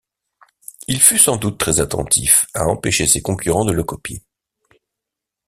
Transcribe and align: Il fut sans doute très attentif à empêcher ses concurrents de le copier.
Il 0.87 0.99
fut 0.99 1.19
sans 1.19 1.35
doute 1.37 1.59
très 1.59 1.79
attentif 1.79 2.47
à 2.55 2.65
empêcher 2.65 3.05
ses 3.05 3.21
concurrents 3.21 3.65
de 3.65 3.71
le 3.71 3.83
copier. 3.83 4.23